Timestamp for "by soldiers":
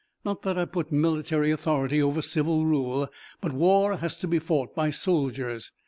4.73-5.71